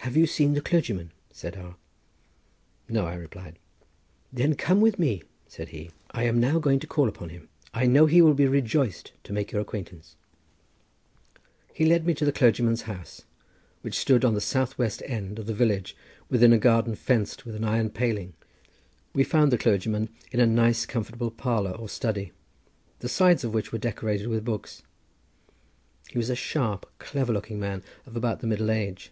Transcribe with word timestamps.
"Have 0.00 0.16
you 0.16 0.28
seen 0.28 0.52
the 0.54 0.60
clergyman?" 0.60 1.10
said 1.32 1.56
R—. 1.56 1.74
"No," 2.88 3.06
I 3.06 3.14
replied. 3.14 3.58
"Then 4.32 4.54
come 4.54 4.80
with 4.80 5.00
me," 5.00 5.24
said 5.48 5.70
he; 5.70 5.90
"I 6.12 6.22
am 6.24 6.38
now 6.38 6.60
going 6.60 6.78
to 6.78 6.86
call 6.86 7.08
upon 7.08 7.30
him. 7.30 7.48
I 7.74 7.86
know 7.86 8.06
he 8.06 8.22
will 8.22 8.34
be 8.34 8.46
rejoiced 8.46 9.10
to 9.24 9.32
make 9.32 9.50
your 9.50 9.60
acquaintance." 9.60 10.14
He 11.72 11.84
led 11.84 12.06
me 12.06 12.14
to 12.14 12.24
the 12.24 12.30
clergyman's 12.30 12.82
house, 12.82 13.22
which 13.82 13.98
stood 13.98 14.24
at 14.24 14.32
the 14.32 14.40
south 14.40 14.78
west 14.78 15.02
end 15.06 15.40
of 15.40 15.46
the 15.46 15.54
village 15.54 15.96
within 16.30 16.52
a 16.52 16.58
garden 16.58 16.94
fenced 16.94 17.44
with 17.44 17.60
iron 17.64 17.90
paling. 17.90 18.34
We 19.12 19.24
found 19.24 19.50
the 19.50 19.58
clergyman 19.58 20.08
in 20.30 20.38
a 20.38 20.46
nice 20.46 20.86
comfortable 20.86 21.32
parlour, 21.32 21.72
or 21.72 21.88
study, 21.88 22.30
the 23.00 23.08
sides 23.08 23.42
of 23.42 23.52
which 23.52 23.72
were 23.72 23.78
decorated 23.78 24.28
with 24.28 24.44
books. 24.44 24.84
He 26.10 26.18
was 26.18 26.30
a 26.30 26.36
sharp, 26.36 26.86
clever 27.00 27.32
looking 27.32 27.58
man, 27.58 27.82
of 28.06 28.14
about 28.14 28.38
the 28.38 28.46
middle 28.46 28.70
age. 28.70 29.10